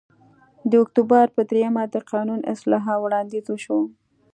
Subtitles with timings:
[0.69, 3.79] د اکتوبر په درېیمه د قانون اصلاح وړاندیز وشو